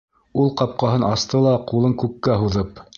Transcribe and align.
Ул 0.43 0.47
ҡапҡаһын 0.61 1.05
асты 1.11 1.45
ла 1.49 1.55
ҡулын 1.71 1.97
күккә 2.05 2.43
һуҙып: 2.45 2.87